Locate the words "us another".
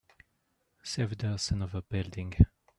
1.23-1.83